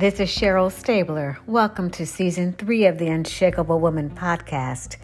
[0.00, 1.38] This is Cheryl Stabler.
[1.46, 4.96] Welcome to season three of the Unshakable Woman podcast.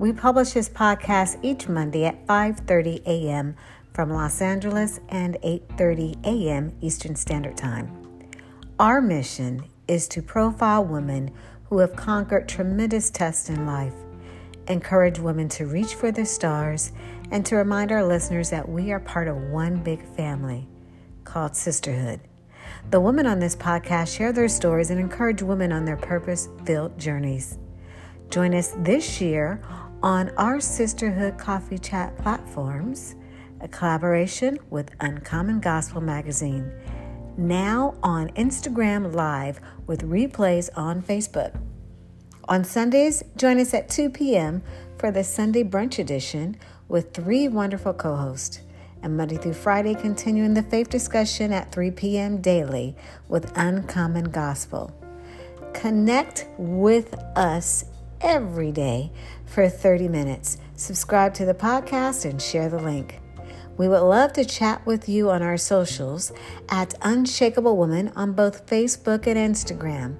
[0.00, 3.54] We publish this podcast each Monday at 5:30 a.m.
[3.92, 6.72] from Los Angeles and 8:30 a.m.
[6.80, 7.88] Eastern Standard Time.
[8.80, 11.30] Our mission is to profile women
[11.68, 13.94] who have conquered tremendous tests in life,
[14.66, 16.90] encourage women to reach for the stars,
[17.30, 20.66] and to remind our listeners that we are part of one big family
[21.22, 22.18] called sisterhood.
[22.90, 26.98] The women on this podcast share their stories and encourage women on their purpose filled
[26.98, 27.58] journeys.
[28.28, 29.62] Join us this year
[30.02, 33.14] on our Sisterhood Coffee Chat platforms,
[33.60, 36.70] a collaboration with Uncommon Gospel Magazine.
[37.36, 41.58] Now on Instagram Live with replays on Facebook.
[42.48, 44.62] On Sundays, join us at 2 p.m.
[44.98, 46.56] for the Sunday Brunch Edition
[46.88, 48.60] with three wonderful co hosts
[49.02, 52.40] and Monday through Friday, continuing the faith discussion at 3 p.m.
[52.40, 52.96] daily
[53.28, 54.94] with Uncommon Gospel.
[55.74, 57.84] Connect with us
[58.20, 59.10] every day
[59.46, 60.58] for 30 minutes.
[60.76, 63.20] Subscribe to the podcast and share the link.
[63.76, 66.32] We would love to chat with you on our socials
[66.68, 70.16] at Unshakable Woman on both Facebook and Instagram.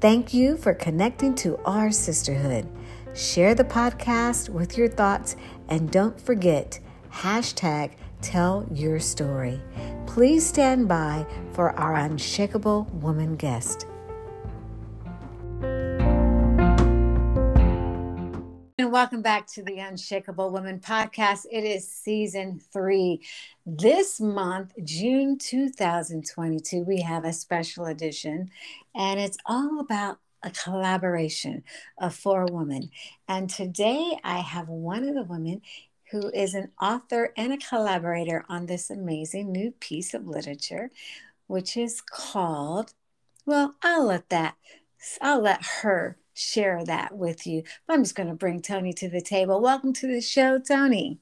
[0.00, 2.68] Thank you for connecting to our sisterhood.
[3.14, 5.36] Share the podcast with your thoughts
[5.68, 9.60] and don't forget hashtag tell your story.
[10.06, 13.86] Please stand by for our unshakable woman guest.
[18.80, 21.46] And welcome back to the Unshakable Woman podcast.
[21.50, 23.20] It is season three.
[23.66, 28.50] This month, June 2022, we have a special edition,
[28.94, 31.64] and it's all about a collaboration
[32.00, 32.90] uh, of four women.
[33.26, 35.62] And today I have one of the women
[36.10, 40.90] who is an author and a collaborator on this amazing new piece of literature,
[41.46, 42.94] which is called,
[43.46, 44.56] well, I'll let that,
[45.20, 47.64] I'll let her share that with you.
[47.88, 49.60] I'm just going to bring Toni to the table.
[49.60, 51.20] Welcome to the show, Toni.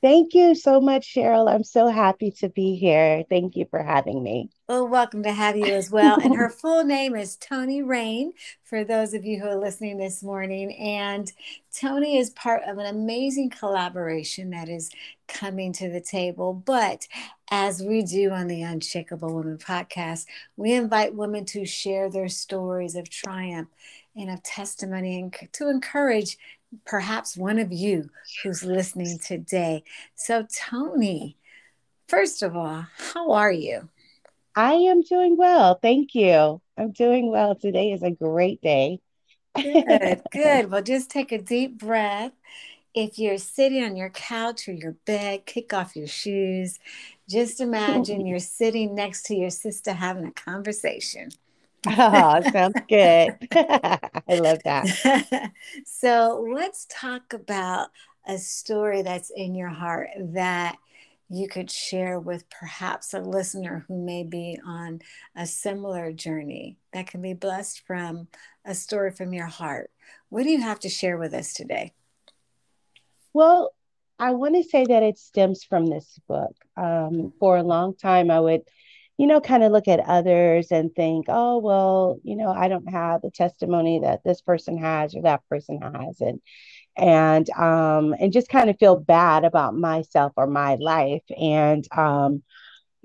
[0.00, 1.52] Thank you so much, Cheryl.
[1.52, 3.24] I'm so happy to be here.
[3.28, 4.48] Thank you for having me.
[4.68, 6.20] Well, welcome to have you as well.
[6.20, 8.32] and her full name is Toni Reign,
[8.62, 10.72] for those of you who are listening this morning.
[10.74, 11.32] And
[11.74, 14.90] Toni is part of an amazing collaboration that is
[15.26, 16.52] coming to the table.
[16.54, 17.08] But
[17.50, 20.26] as we do on the Unshakable Woman podcast,
[20.56, 23.68] we invite women to share their stories of triumph
[24.14, 26.36] and of testimony and to encourage
[26.84, 28.10] perhaps one of you
[28.42, 29.84] who's listening today.
[30.14, 31.36] So, Toni,
[32.08, 33.88] first of all, how are you?
[34.54, 35.78] I am doing well.
[35.80, 36.60] Thank you.
[36.76, 37.54] I'm doing well.
[37.54, 39.00] Today is a great day.
[39.54, 40.70] good, good.
[40.70, 42.32] Well, just take a deep breath.
[42.94, 46.78] If you're sitting on your couch or your bed, kick off your shoes.
[47.28, 51.30] Just imagine you're sitting next to your sister having a conversation.
[51.98, 53.36] Oh, sounds good.
[53.52, 55.52] I love that.
[55.84, 57.88] so let's talk about
[58.26, 60.76] a story that's in your heart that
[61.30, 65.00] you could share with perhaps a listener who may be on
[65.36, 68.28] a similar journey that can be blessed from
[68.64, 69.90] a story from your heart.
[70.30, 71.92] What do you have to share with us today?
[73.32, 73.72] Well,
[74.18, 76.54] I want to say that it stems from this book.
[76.76, 78.62] Um, for a long time, I would
[79.18, 82.88] you know, kind of look at others and think, oh, well, you know, I don't
[82.88, 86.20] have the testimony that this person has or that person has.
[86.20, 86.40] And,
[86.96, 91.24] and, um, and just kind of feel bad about myself or my life.
[91.36, 92.44] And, um,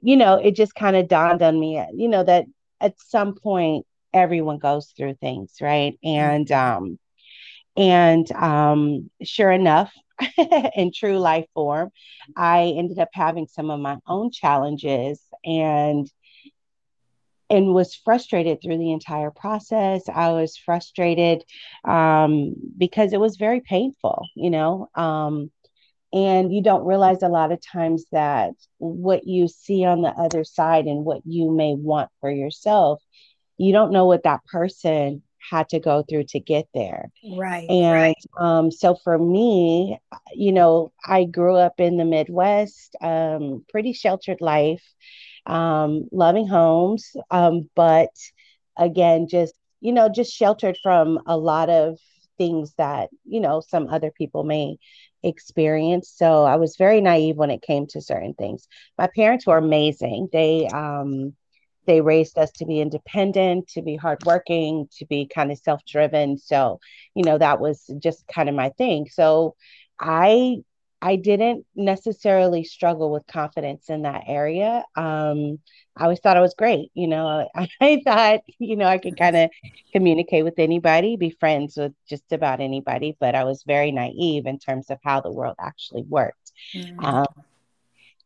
[0.03, 2.45] you know, it just kind of dawned on me, you know, that
[2.79, 5.97] at some point everyone goes through things, right?
[6.03, 6.99] And, um,
[7.75, 9.91] and um, sure enough,
[10.75, 11.91] in true life form,
[12.35, 16.09] I ended up having some of my own challenges and
[17.49, 20.03] and was frustrated through the entire process.
[20.11, 21.43] I was frustrated
[21.83, 24.89] um, because it was very painful, you know.
[24.95, 25.51] Um,
[26.11, 30.43] and you don't realize a lot of times that what you see on the other
[30.43, 33.01] side and what you may want for yourself,
[33.57, 37.11] you don't know what that person had to go through to get there.
[37.37, 37.69] Right.
[37.69, 38.15] And right.
[38.39, 39.97] Um, so for me,
[40.33, 44.83] you know, I grew up in the Midwest, um, pretty sheltered life,
[45.45, 48.09] um, loving homes, um, but
[48.77, 51.99] again, just, you know, just sheltered from a lot of
[52.37, 54.77] things that, you know, some other people may
[55.23, 56.11] experience.
[56.13, 58.67] So I was very naive when it came to certain things.
[58.97, 60.29] My parents were amazing.
[60.31, 61.33] They, um,
[61.85, 66.37] they raised us to be independent, to be hardworking, to be kind of self driven.
[66.37, 66.79] So,
[67.15, 69.07] you know, that was just kind of my thing.
[69.09, 69.55] So
[69.99, 70.57] I,
[71.01, 74.85] I didn't necessarily struggle with confidence in that area.
[74.95, 75.59] Um,
[75.97, 76.91] I always thought I was great.
[76.93, 79.49] You know, I, I thought, you know, I could kind of
[79.91, 84.59] communicate with anybody, be friends with just about anybody, but I was very naive in
[84.59, 86.53] terms of how the world actually worked.
[86.73, 87.03] Mm-hmm.
[87.03, 87.25] Um,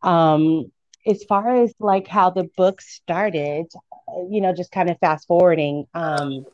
[0.04, 0.71] um,
[1.05, 3.67] as far as like how the book started,
[4.29, 6.45] you know, just kind of fast forwarding, um,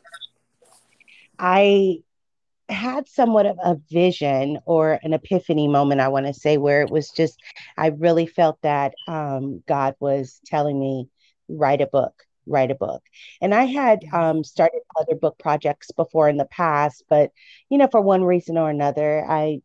[1.38, 1.98] I
[2.68, 6.90] had somewhat of a vision or an epiphany moment, I want to say, where it
[6.90, 7.40] was just,
[7.76, 11.08] I really felt that um, God was telling me,
[11.48, 12.14] write a book,
[12.46, 13.02] write a book.
[13.40, 17.32] And I had um, started other book projects before in the past, but,
[17.68, 19.60] you know, for one reason or another, I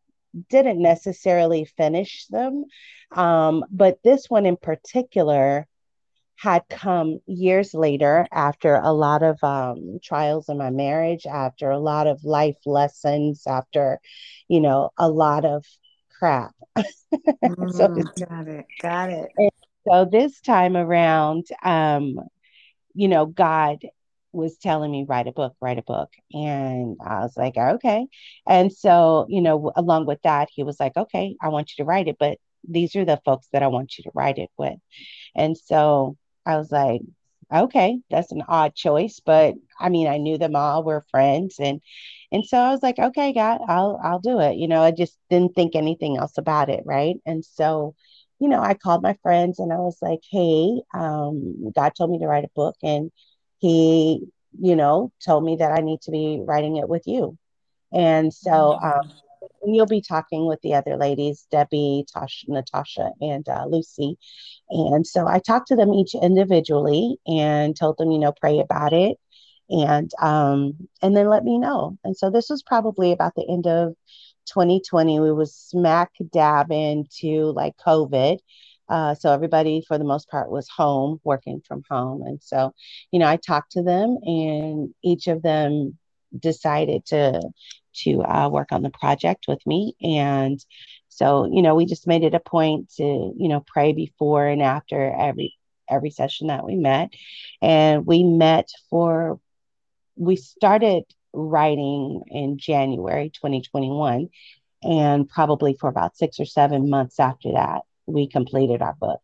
[0.49, 2.65] didn't necessarily finish them.
[3.11, 5.67] Um, but this one in particular,
[6.39, 11.77] had come years later after a lot of um, trials in my marriage, after a
[11.77, 13.99] lot of life lessons, after,
[14.47, 15.65] you know, a lot of
[16.17, 16.55] crap.
[16.77, 17.87] mm, so,
[18.25, 18.65] got it.
[18.81, 19.53] Got it.
[19.85, 22.17] so this time around, um,
[22.93, 23.79] you know, God
[24.31, 28.05] was telling me write a book write a book and i was like okay
[28.47, 31.87] and so you know along with that he was like okay i want you to
[31.87, 32.37] write it but
[32.67, 34.77] these are the folks that i want you to write it with
[35.35, 37.01] and so I was like,
[37.53, 41.81] okay, that's an odd choice, but I mean, I knew them all, we're friends, and
[42.31, 44.57] and so I was like, okay, God, I'll I'll do it.
[44.57, 47.15] You know, I just didn't think anything else about it, right?
[47.25, 47.95] And so,
[48.39, 52.19] you know, I called my friends and I was like, hey, um, God told me
[52.19, 53.11] to write a book, and
[53.59, 54.27] He,
[54.59, 57.37] you know, told me that I need to be writing it with you.
[57.91, 59.11] And so um,
[59.65, 64.17] you'll be talking with the other ladies, Debbie, Tasha, Natasha, and uh, Lucy.
[64.69, 68.93] And so I talked to them each individually and told them, you know, pray about
[68.93, 69.17] it,
[69.69, 71.97] and um, and then let me know.
[72.03, 73.95] And so this was probably about the end of
[74.47, 75.19] 2020.
[75.19, 78.39] We was smack dab into like COVID.
[78.89, 82.23] Uh, so everybody, for the most part, was home, working from home.
[82.23, 82.73] And so,
[83.11, 85.97] you know, I talked to them, and each of them
[86.37, 87.41] decided to
[87.91, 89.95] to uh, work on the project with me.
[90.01, 90.63] And
[91.09, 94.61] so, you know, we just made it a point to, you know, pray before and
[94.61, 95.55] after every
[95.89, 97.11] every session that we met.
[97.61, 99.39] And we met for
[100.15, 101.03] we started
[101.33, 104.29] writing in January 2021
[104.81, 109.19] and probably for about 6 or 7 months after that we completed our book.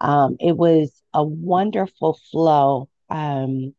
[0.00, 3.74] Um, it was a wonderful flow um,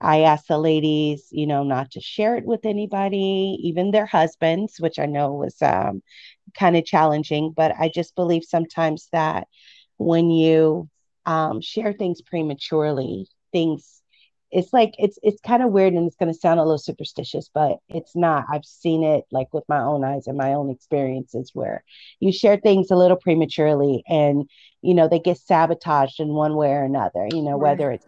[0.00, 4.76] I asked the ladies, you know, not to share it with anybody, even their husbands,
[4.78, 6.02] which I know was um,
[6.58, 7.52] kind of challenging.
[7.56, 9.48] But I just believe sometimes that
[9.96, 10.88] when you
[11.26, 14.02] um, share things prematurely, things
[14.54, 17.50] it's like it's it's kind of weird and it's going to sound a little superstitious
[17.52, 21.50] but it's not i've seen it like with my own eyes and my own experiences
[21.54, 21.82] where
[22.20, 24.48] you share things a little prematurely and
[24.80, 27.70] you know they get sabotaged in one way or another you know right.
[27.70, 28.06] whether it's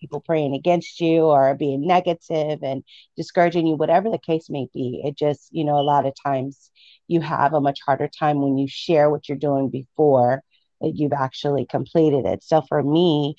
[0.00, 2.84] people praying against you or being negative and
[3.16, 5.00] discouraging you, whatever the case may be.
[5.02, 6.70] It just, you know, a lot of times
[7.08, 10.42] you have a much harder time when you share what you're doing before
[10.80, 12.42] you've actually completed it.
[12.42, 13.36] So for me,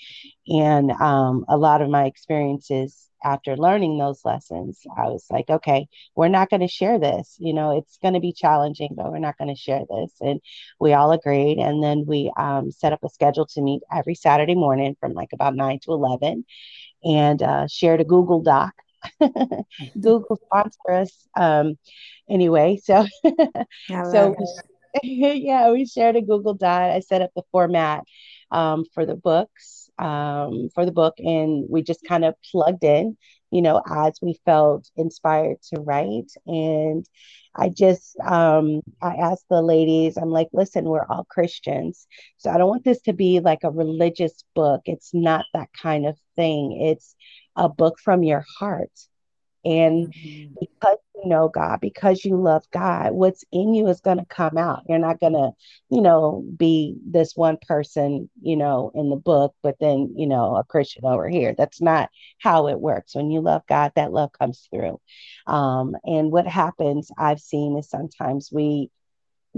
[0.47, 5.87] and um, a lot of my experiences after learning those lessons, I was like, okay,
[6.15, 7.35] we're not going to share this.
[7.39, 10.11] You know, it's going to be challenging, but we're not going to share this.
[10.21, 10.39] And
[10.79, 11.57] we all agreed.
[11.57, 15.29] And then we um, set up a schedule to meet every Saturday morning from like
[15.33, 16.45] about 9 to 11
[17.03, 18.73] and uh, shared a Google Doc.
[19.99, 21.27] Google sponsor us.
[21.35, 21.77] Um,
[22.29, 23.05] anyway, so
[24.03, 24.35] so
[25.03, 26.81] yeah, we shared a Google Doc.
[26.81, 28.03] I set up the format
[28.51, 33.17] um, for the books um, for the book, and we just kind of plugged in,
[33.51, 36.31] you know, as we felt inspired to write.
[36.45, 37.05] And
[37.55, 42.57] I just, um, I asked the ladies, I'm like, listen, we're all Christians, so I
[42.57, 44.81] don't want this to be like a religious book.
[44.85, 46.79] It's not that kind of thing.
[46.81, 47.15] It's
[47.55, 48.91] a book from your heart.
[49.67, 50.53] And mm-hmm.
[50.61, 54.57] because you know God, because you love God, what's in you is going to come
[54.57, 54.83] out.
[54.87, 55.51] You're not going to,
[55.89, 60.55] you know, be this one person, you know, in the book, but then, you know,
[60.55, 61.53] a Christian over here.
[61.57, 62.09] That's not
[62.39, 63.13] how it works.
[63.13, 65.01] When you love God, that love comes through.
[65.47, 68.89] Um, and what happens, I've seen, is sometimes we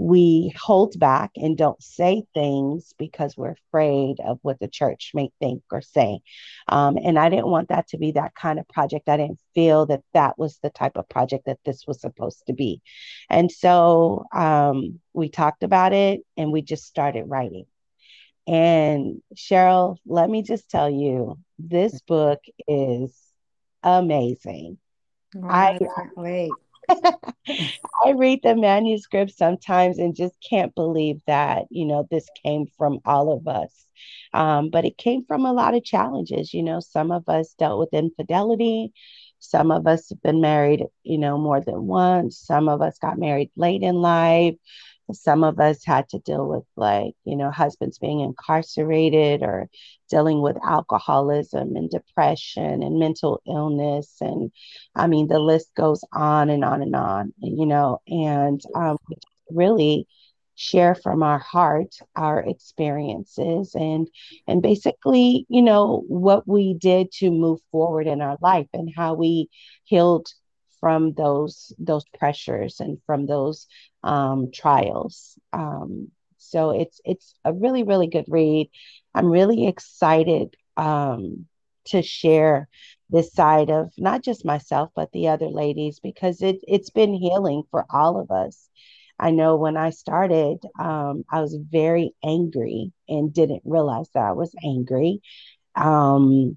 [0.00, 5.30] we hold back and don't say things because we're afraid of what the church may
[5.40, 6.20] think or say.
[6.68, 9.10] Um, and I didn't want that to be that kind of project.
[9.10, 12.54] I didn't feel that that was the type of project that this was supposed to
[12.54, 12.80] be.
[13.28, 17.66] And so um, we talked about it and we just started writing.
[18.46, 23.14] And Cheryl, let me just tell you, this book is
[23.82, 24.78] amazing.
[25.36, 26.06] I, I
[28.04, 33.00] I read the manuscript sometimes and just can't believe that, you know, this came from
[33.04, 33.86] all of us.
[34.32, 36.54] Um, but it came from a lot of challenges.
[36.54, 38.92] You know, some of us dealt with infidelity.
[39.38, 42.38] Some of us have been married, you know, more than once.
[42.38, 44.54] Some of us got married late in life
[45.16, 49.68] some of us had to deal with like you know husbands being incarcerated or
[50.08, 54.16] dealing with alcoholism and depression and mental illness.
[54.20, 54.50] And
[54.94, 58.96] i mean the list goes on and on and on you know and um,
[59.50, 60.06] really
[60.56, 64.08] share from our heart our experiences and
[64.46, 69.14] and basically you know what we did to move forward in our life and how
[69.14, 69.48] we
[69.84, 70.26] healed
[70.80, 73.66] from those those pressures and from those
[74.02, 75.38] um, trials.
[75.52, 76.08] Um,
[76.38, 78.70] so it's it's a really really good read.
[79.14, 81.46] I'm really excited um,
[81.86, 82.68] to share
[83.10, 87.62] this side of not just myself but the other ladies because it it's been healing
[87.70, 88.68] for all of us.
[89.18, 94.32] I know when I started, um, I was very angry and didn't realize that I
[94.32, 95.20] was angry.
[95.76, 96.56] Um,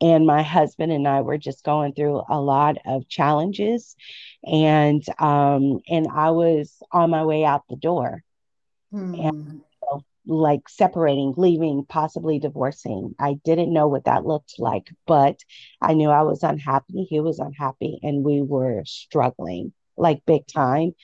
[0.00, 3.96] and my husband and I were just going through a lot of challenges
[4.44, 8.22] and um and I was on my way out the door.
[8.90, 9.14] Hmm.
[9.14, 9.60] and
[10.26, 13.14] like separating leaving possibly divorcing.
[13.18, 15.40] I didn't know what that looked like but
[15.80, 20.94] I knew I was unhappy he was unhappy and we were struggling like big time.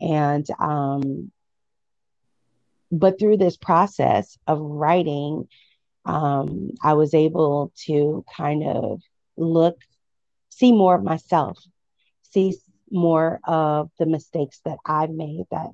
[0.00, 1.30] And um
[2.92, 5.48] but through this process of writing
[6.04, 9.00] um, I was able to kind of
[9.36, 9.76] look,
[10.48, 11.58] see more of myself,
[12.22, 12.56] see
[12.90, 15.70] more of the mistakes that I've made that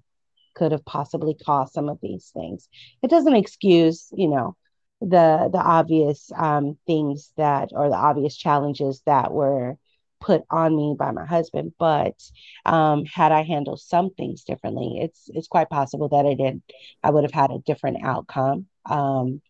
[0.54, 2.68] could have possibly caused some of these things.
[3.02, 4.56] It doesn't excuse, you know,
[5.00, 9.76] the the obvious um, things that or the obvious challenges that were
[10.20, 12.20] put on me by my husband but
[12.66, 16.60] um, had i handled some things differently it's it's quite possible that i did
[17.04, 19.40] i would have had a different outcome um,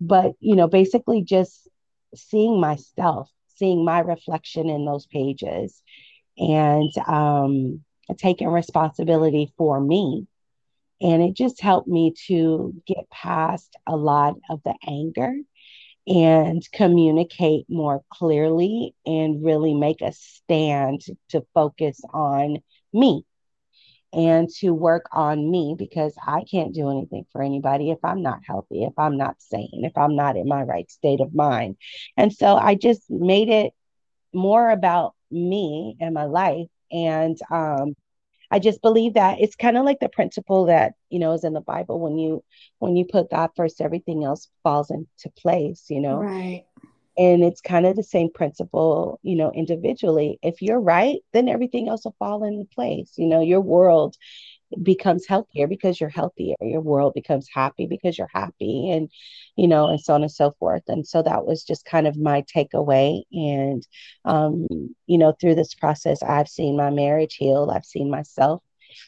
[0.00, 1.68] but you know basically just
[2.14, 3.30] seeing myself
[3.60, 5.82] seeing my reflection in those pages
[6.38, 7.84] and um,
[8.16, 10.26] taking responsibility for me.
[11.02, 15.32] And it just helped me to get past a lot of the anger
[16.06, 22.58] and communicate more clearly and really make a stand to focus on
[22.92, 23.24] me
[24.12, 28.40] and to work on me because I can't do anything for anybody if I'm not
[28.44, 31.76] healthy, if I'm not sane, if I'm not in my right state of mind.
[32.16, 33.72] And so I just made it
[34.32, 36.66] more about me and my life.
[36.90, 37.94] And um,
[38.50, 41.52] I just believe that it's kind of like the principle that you know is in
[41.52, 42.42] the Bible when you
[42.78, 45.84] when you put God first, everything else falls into place.
[45.88, 46.64] You know, right.
[47.20, 50.38] And it's kind of the same principle, you know, individually.
[50.42, 53.12] If you're right, then everything else will fall into place.
[53.16, 54.16] You know, your world
[54.82, 56.54] becomes healthier because you're healthier.
[56.62, 59.10] Your world becomes happy because you're happy, and,
[59.56, 60.84] you know, and so on and so forth.
[60.88, 63.22] And so that was just kind of my takeaway.
[63.32, 63.86] And,
[64.24, 64.66] um,
[65.06, 68.62] you know, through this process, I've seen my marriage heal, I've seen myself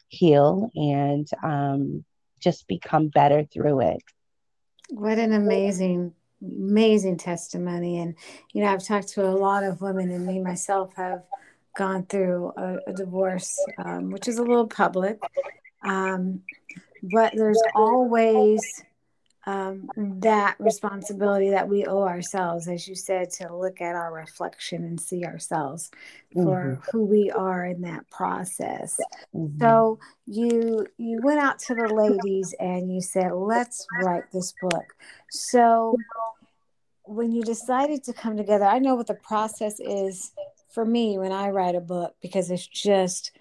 [0.09, 2.05] heal, and um,
[2.41, 4.03] just become better through it.
[4.91, 8.01] What an amazing amazing testimony.
[8.01, 8.15] And,
[8.53, 11.23] you know, I've talked to a lot of women, and me myself have
[11.77, 15.19] gone through a, a divorce, um, which is a little public.
[15.83, 16.43] Um,
[17.03, 18.61] but there's always
[19.45, 24.85] um, that responsibility that we owe ourselves, as you said, to look at our reflection
[24.85, 25.91] and see ourselves
[26.33, 26.91] for mm-hmm.
[26.91, 29.01] who we are in that process.
[29.35, 29.61] Mm-hmm.
[29.61, 34.95] So you you went out to the ladies and you said, "Let's write this book."
[35.31, 35.97] So
[37.05, 40.33] when you decided to come together, I know what the process is
[40.71, 43.33] for me when I write a book because it's just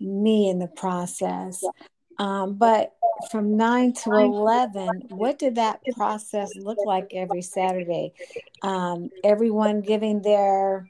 [0.00, 1.64] me in the process.
[2.18, 2.94] Um, but
[3.30, 8.12] from 9 to 11 what did that process look like every saturday
[8.62, 10.88] um, everyone giving their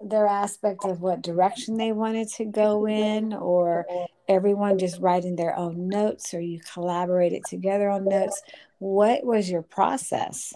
[0.00, 3.86] their aspect of what direction they wanted to go in or
[4.28, 8.42] everyone just writing their own notes or you collaborated together on notes
[8.78, 10.52] what was your process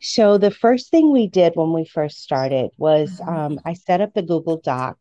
[0.00, 3.28] so the first thing we did when we first started was mm-hmm.
[3.28, 4.96] um, i set up the google doc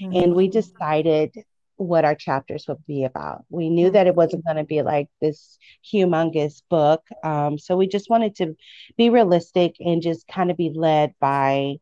[0.00, 0.16] mm-hmm.
[0.16, 1.32] and we decided
[1.76, 3.44] what our chapters would be about.
[3.50, 7.02] We knew that it wasn't going to be like this humongous book.
[7.22, 8.56] Um, so we just wanted to
[8.96, 11.76] be realistic and just kind of be led by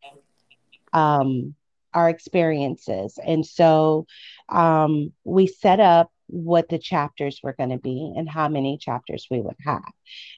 [0.92, 1.54] um,
[1.94, 3.18] our experiences.
[3.24, 4.06] And so
[4.48, 9.26] um, we set up what the chapters were going to be and how many chapters
[9.30, 9.84] we would have.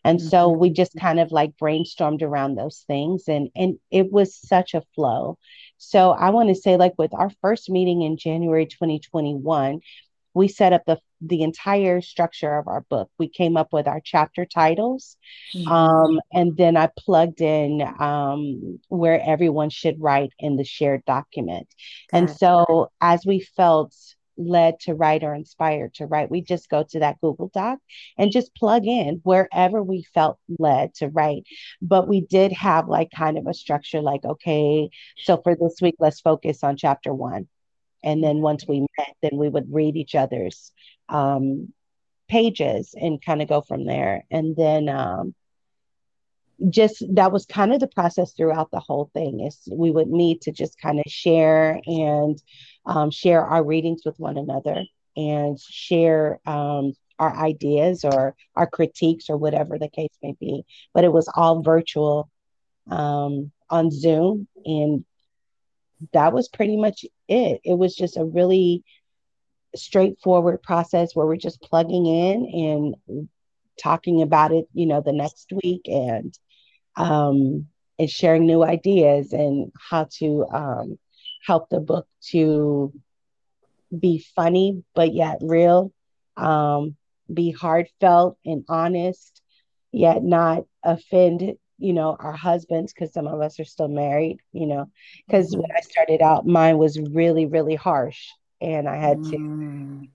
[0.02, 0.28] And mm-hmm.
[0.28, 4.74] so we just kind of like brainstormed around those things and and it was such
[4.74, 5.38] a flow.
[5.78, 9.80] So I want to say like with our first meeting in January 2021,
[10.34, 13.08] we set up the the entire structure of our book.
[13.18, 15.16] We came up with our chapter titles,
[15.54, 15.70] mm-hmm.
[15.70, 21.68] um, and then I plugged in um, where everyone should write in the shared document.
[22.10, 22.36] Got and it.
[22.36, 23.94] so, as we felt
[24.36, 27.78] led to write or inspired to write, we just go to that Google Doc
[28.18, 31.44] and just plug in wherever we felt led to write.
[31.80, 35.96] But we did have like kind of a structure like, okay, so for this week,
[35.98, 37.48] let's focus on chapter one.
[38.02, 40.72] And then once we met then we would read each other's
[41.08, 41.72] um,
[42.28, 44.24] pages and kind of go from there.
[44.30, 45.34] And then um,
[46.70, 50.40] just that was kind of the process throughout the whole thing is we would meet
[50.42, 52.40] to just kind of share and
[52.86, 54.84] um, share our readings with one another
[55.16, 61.04] and share um, our ideas or our critiques or whatever the case may be but
[61.04, 62.30] it was all virtual
[62.90, 65.04] um, on zoom and
[66.12, 67.60] that was pretty much it.
[67.64, 68.84] It was just a really
[69.74, 73.28] straightforward process where we're just plugging in and
[73.82, 76.36] talking about it, you know, the next week and
[76.96, 77.66] um
[77.98, 80.98] and sharing new ideas and how to um
[81.46, 82.92] help the book to
[83.96, 85.92] be funny but yet real,
[86.36, 86.96] um,
[87.32, 89.40] be heartfelt and honest,
[89.92, 94.66] yet not offend you know, our husbands, because some of us are still married, you
[94.66, 94.88] know,
[95.26, 95.62] because mm-hmm.
[95.62, 98.28] when I started out, mine was really, really harsh.
[98.60, 100.08] And I had to, mm.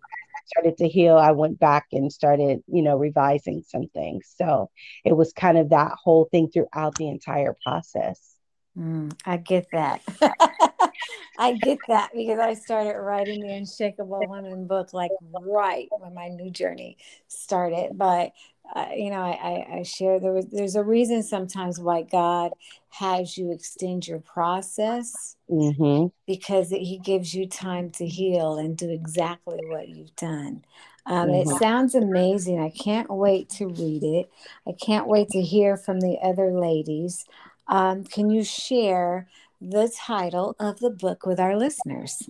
[0.49, 1.15] Started to heal.
[1.15, 4.33] I went back and started, you know, revising some things.
[4.35, 4.69] So
[5.05, 8.35] it was kind of that whole thing throughout the entire process.
[8.77, 10.01] Mm, I get that.
[11.37, 16.27] I get that because I started writing the Unshakable Woman book like right when my
[16.27, 17.97] new journey started.
[17.97, 18.31] But
[18.75, 22.51] uh, you know, I, I, I share there was there's a reason sometimes why God
[22.89, 26.07] has you extend your process mm-hmm.
[26.27, 30.63] because it, He gives you time to heal and do exactly what you've done.
[31.05, 31.49] Um, mm-hmm.
[31.49, 32.59] It sounds amazing.
[32.59, 34.29] I can't wait to read it.
[34.67, 37.25] I can't wait to hear from the other ladies.
[37.67, 39.27] Um, can you share
[39.61, 42.29] the title of the book with our listeners?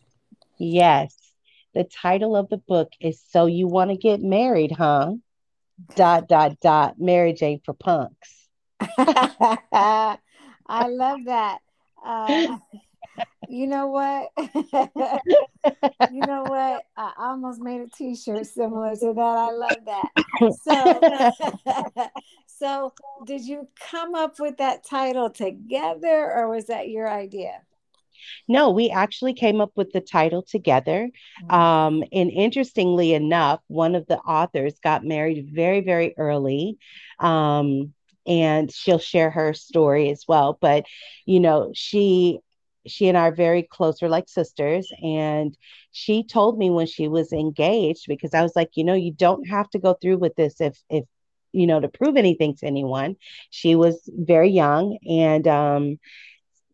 [0.58, 1.15] Yes.
[1.73, 5.13] The title of the book is So You Want to Get Married, huh?
[5.96, 8.48] Dot dot dot Marriage ain't for punks.
[10.70, 11.60] I love that.
[12.06, 12.58] Uh,
[13.50, 14.30] you know what?
[16.12, 16.84] you know what?
[16.96, 19.20] I almost made a T-shirt similar to that.
[19.20, 20.10] I love that.
[20.63, 22.10] So,
[22.48, 22.94] so
[23.26, 27.62] did you come up with that title together, or was that your idea?
[28.47, 31.10] No, we actually came up with the title together.
[31.43, 31.53] Mm-hmm.
[31.53, 36.77] Um, and interestingly enough, one of the authors got married very, very early.
[37.19, 37.93] Um,
[38.27, 40.58] and she'll share her story as well.
[40.60, 40.86] But,
[41.25, 42.39] you know, she
[42.88, 44.01] she and I are very close.
[44.01, 44.91] We're like sisters.
[45.03, 45.55] And
[45.91, 49.47] she told me when she was engaged, because I was like, you know, you don't
[49.47, 51.05] have to go through with this if if
[51.51, 53.15] you know to prove anything to anyone.
[53.49, 55.99] She was very young and um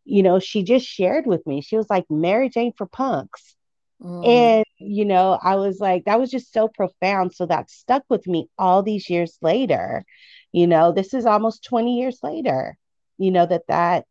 [0.06, 1.62] you know, she just shared with me.
[1.62, 3.56] She was like, Marriage ain't for punks.
[4.02, 4.28] Mm.
[4.28, 7.34] And, you know, I was like, that was just so profound.
[7.34, 10.06] So that stuck with me all these years later.
[10.52, 12.78] You know, this is almost 20 years later,
[13.18, 14.06] you know, that that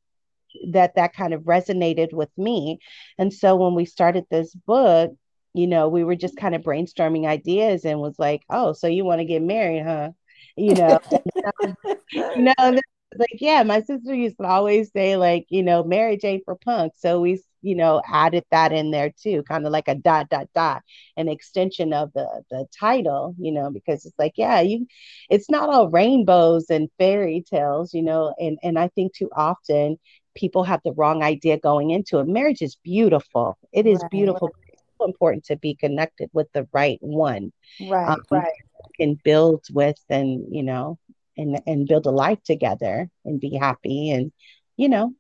[0.70, 2.78] that that kind of resonated with me.
[3.18, 5.12] And so when we started this book,
[5.52, 9.04] you know, we were just kind of brainstorming ideas and was like, oh, so you
[9.04, 10.11] want to get married, huh?
[10.57, 11.00] You know,
[12.12, 12.80] you know,
[13.18, 16.92] like, yeah, my sister used to always say, like, you know, Marriage ain't for punk.
[16.96, 20.48] So we, you know, added that in there too, kind of like a dot, dot,
[20.55, 20.83] dot,
[21.16, 24.87] an extension of the the title, you know, because it's like, yeah, you
[25.31, 29.98] it's not all rainbows and fairy tales, you know, and and I think too often
[30.35, 32.27] people have the wrong idea going into it.
[32.27, 33.57] Marriage is beautiful.
[33.72, 34.11] It is right.
[34.11, 34.50] beautiful.
[34.68, 37.53] It's so important to be connected with the right one.
[37.88, 38.09] Right.
[38.09, 38.53] Um, right.
[38.98, 40.98] Can build with and, you know,
[41.36, 44.32] and and build a life together and be happy and
[44.76, 45.12] you know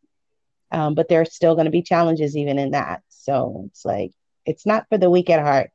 [0.70, 4.12] um, but there's still going to be challenges even in that so it's like
[4.46, 5.70] it's not for the weak at heart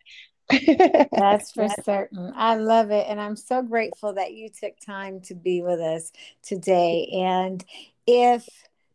[1.11, 2.33] That's for certain.
[2.35, 3.05] I love it.
[3.07, 7.07] And I'm so grateful that you took time to be with us today.
[7.13, 7.63] And
[8.07, 8.47] if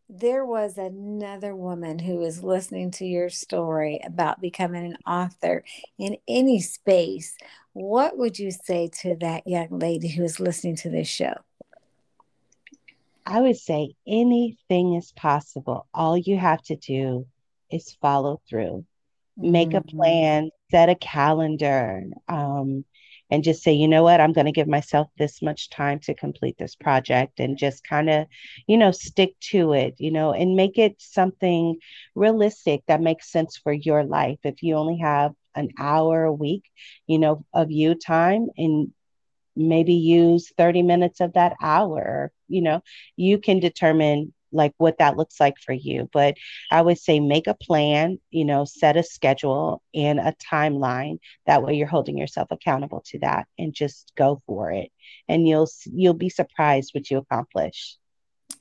[0.09, 5.63] there was another woman who was listening to your story about becoming an author
[5.97, 7.35] in any space,
[7.73, 11.33] what would you say to that young lady who is listening to this show?
[13.25, 15.87] I would say anything is possible.
[15.93, 17.25] All you have to do
[17.71, 18.85] is follow through,
[19.39, 19.51] mm-hmm.
[19.51, 19.97] make a mm-hmm.
[19.97, 22.85] plan, set a calendar um,
[23.31, 26.13] and just say, you know what, I'm going to give myself this much time to
[26.13, 28.27] complete this project and just kind of,
[28.67, 31.77] you know, stick to it, you know, and make it something
[32.13, 34.39] realistic that makes sense for your life.
[34.43, 36.63] If you only have an hour a week,
[37.07, 38.91] you know, of you time and
[39.55, 42.81] maybe use 30 minutes of that hour, you know,
[43.15, 46.09] you can determine like what that looks like for you.
[46.11, 46.35] But
[46.71, 51.19] I would say make a plan, you know, set a schedule and a timeline.
[51.45, 54.91] That way you're holding yourself accountable to that and just go for it.
[55.27, 57.97] And you'll you'll be surprised what you accomplish.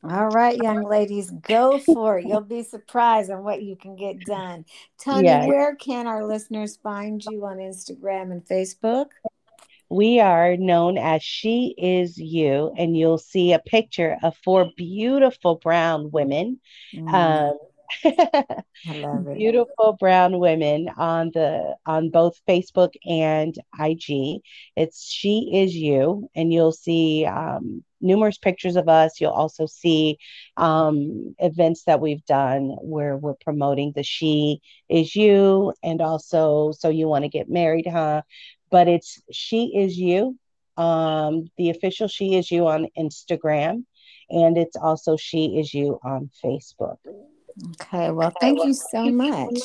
[0.03, 2.27] All right, young ladies, go for it.
[2.27, 4.67] You'll be surprised on what you can get done.
[4.99, 5.47] Toni, yes.
[5.47, 9.07] where can our listeners find you on Instagram and Facebook?
[9.95, 15.55] We are known as She Is You, and you'll see a picture of four beautiful
[15.55, 16.59] brown women.
[16.93, 17.15] Mm.
[17.15, 17.59] Um,
[19.35, 24.41] beautiful brown women on the on both Facebook and IG.
[24.75, 29.21] It's She Is You, and you'll see um, numerous pictures of us.
[29.21, 30.19] You'll also see
[30.57, 36.89] um, events that we've done where we're promoting the She Is You, and also so
[36.89, 38.23] you want to get married, huh?
[38.75, 40.37] But it's She Is You,
[40.77, 43.85] um, the official She Is You on Instagram,
[44.29, 46.97] and it's also She Is You on Facebook.
[47.81, 49.61] Okay, well, thank you so much.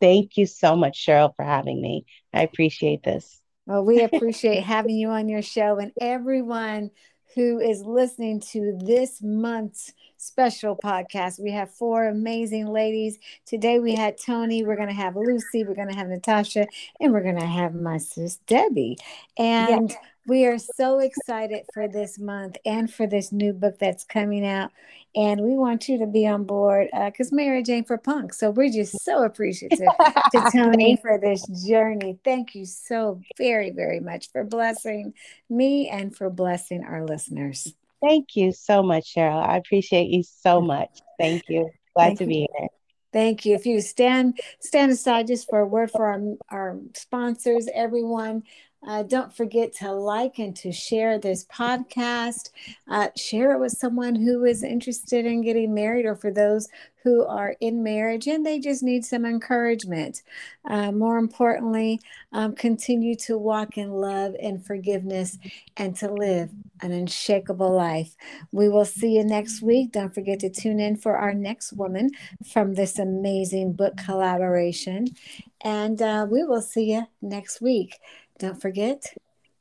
[0.00, 2.04] Thank you so much, Cheryl, for having me.
[2.34, 3.40] I appreciate this.
[3.64, 6.90] Well, we appreciate having you on your show and everyone
[7.34, 11.40] who is listening to this month's special podcast.
[11.40, 13.18] We have four amazing ladies.
[13.46, 16.66] Today we had Toni, we're going to have Lucy, we're going to have Natasha,
[17.00, 18.98] and we're going to have my sis Debbie.
[19.38, 24.46] And we are so excited for this month and for this new book that's coming
[24.46, 24.70] out.
[25.14, 28.32] And we want you to be on board because uh, Marriage ain't for Punk.
[28.32, 29.88] So we're just so appreciative
[30.32, 32.18] to Toni for this journey.
[32.24, 35.14] Thank you so very, very much for blessing
[35.48, 37.74] me and for blessing our listeners.
[38.00, 39.44] Thank you so much, Cheryl.
[39.44, 41.00] I appreciate you so much.
[41.18, 41.70] Thank you.
[41.94, 42.68] Glad Thank to be here.
[43.12, 43.56] Thank you.
[43.56, 48.44] If you stand stand aside just for a word for our, our sponsors, everyone.
[48.86, 52.50] Uh, don't forget to like and to share this podcast.
[52.88, 56.68] Uh, share it with someone who is interested in getting married or for those
[57.02, 60.22] who are in marriage and they just need some encouragement.
[60.68, 62.00] Uh, more importantly,
[62.32, 65.38] um, continue to walk in love and forgiveness
[65.76, 66.50] and to live
[66.82, 68.16] an unshakable life.
[68.52, 69.92] We will see you next week.
[69.92, 72.10] Don't forget to tune in for our next woman
[72.52, 75.06] from this amazing book collaboration.
[75.62, 77.98] And uh, we will see you next week.
[78.40, 79.04] Don't forget,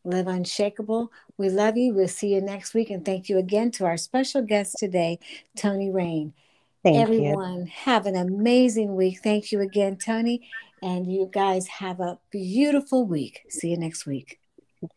[0.05, 1.11] live unshakable.
[1.37, 1.93] We love you.
[1.93, 2.89] We'll see you next week.
[2.89, 5.19] And thank you again to our special guest today,
[5.57, 6.33] Toni Reign.
[6.81, 7.01] Thank you.
[7.01, 7.71] Everyone, you.
[7.73, 9.19] have an amazing week.
[9.21, 10.49] Thank you again, Toni.
[10.81, 13.41] And you guys have a beautiful week.
[13.49, 14.39] See you next week.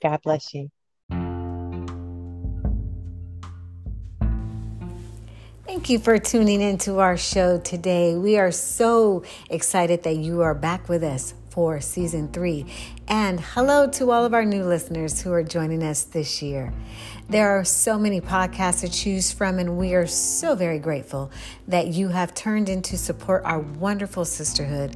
[0.01, 0.71] God bless you.
[5.83, 8.15] Thank you for tuning into our show today.
[8.15, 12.67] We are so excited that you are back with us for season three.
[13.09, 16.73] And hello to all of our new listeners who are joining us this year.
[17.29, 21.33] There are so many podcasts to choose from, and we are so very grateful
[21.67, 24.95] that you have turned in to support our wonderful sisterhood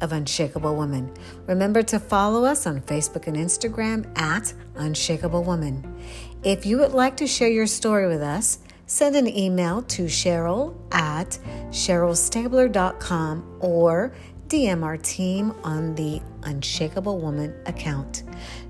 [0.00, 1.14] of Unshakable Woman.
[1.46, 5.96] Remember to follow us on Facebook and Instagram at Unshakable Woman.
[6.42, 10.74] If you would like to share your story with us, send an email to Cheryl
[10.92, 11.38] at
[11.70, 14.14] CherylStabler.com or
[14.48, 18.24] DM our team on the Unshakable Woman account.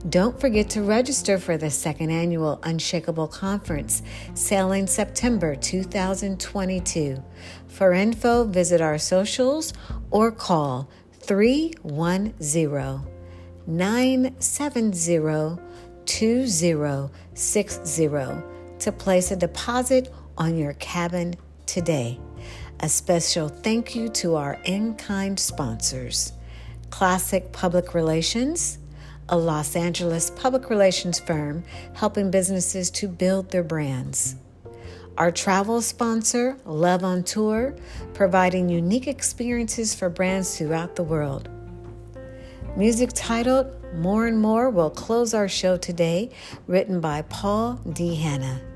[0.09, 4.03] Don't forget to register for the second annual Unshakable Conference,
[4.35, 7.23] sailing September 2022.
[7.67, 9.73] For info, visit our socials
[10.11, 12.35] or call 310
[13.67, 15.59] 970
[16.07, 18.54] 2060
[18.85, 22.21] to place a deposit on your cabin today.
[22.81, 26.35] A special thank you to our in kind sponsors
[26.91, 28.79] Classic Public Relations,
[29.31, 34.37] a Los Angeles public relations firm helping businesses to build their brands.
[35.17, 37.75] Our travel sponsor, Love on Tour,
[38.13, 41.49] providing unique experiences for brands throughout the world.
[42.77, 46.31] Music titled More and More will close our show today,
[46.67, 48.17] written by Paul D.
[48.17, 48.74] Hanna.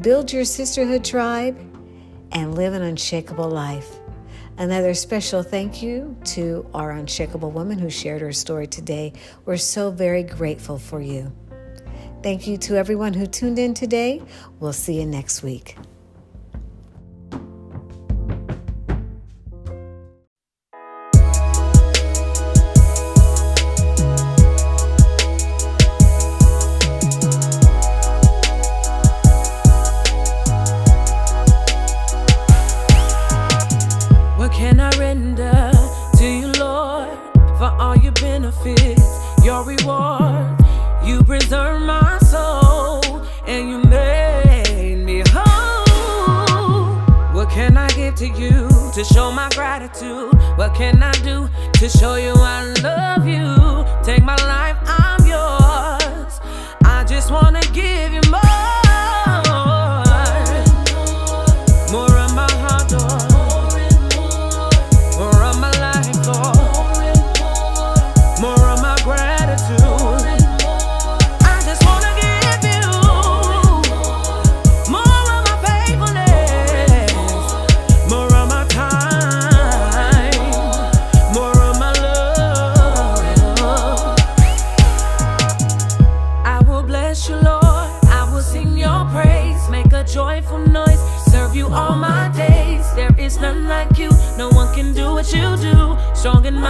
[0.00, 1.58] Build your sisterhood tribe
[2.30, 3.98] and live an unshakable life.
[4.56, 9.12] Another special thank you to our unshakable woman who shared her story today.
[9.44, 11.32] We're so very grateful for you.
[12.22, 14.22] Thank you to everyone who tuned in today.
[14.60, 15.76] We'll see you next week.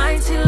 [0.09, 0.48] 19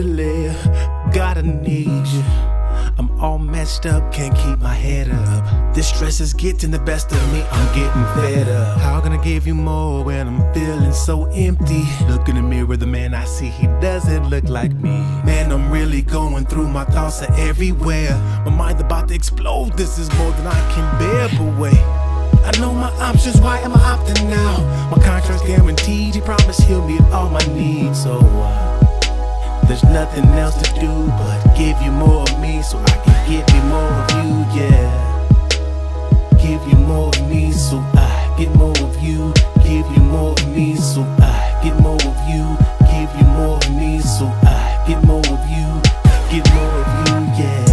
[0.00, 0.56] live.
[1.12, 2.22] Gotta need you.
[2.98, 5.74] I'm all messed up, can't keep my head up.
[5.74, 8.78] This stress is getting the best of me, I'm getting fed up.
[8.80, 11.84] How can I give you more when I'm feeling so empty?
[12.06, 15.00] Look in the mirror, the man I see, he doesn't look like me.
[15.24, 18.16] Man, I'm really going through, my thoughts are everywhere.
[18.44, 21.74] My mind about to explode, this is more than I can bear, but wait.
[22.44, 24.88] I know my options, why am I opting now?
[24.90, 28.81] My contract's guaranteed, he promised he'll meet all my needs, so uh,
[29.66, 33.54] there's nothing else to do but give you more of me so I can give
[33.54, 35.12] you more of you, yeah.
[36.36, 39.32] Give you more of me so I get more of you.
[39.62, 42.44] Give you more of me so I get more of you.
[42.90, 45.68] Give you more of me so I get more of you.
[46.30, 47.71] Get more of you, yeah.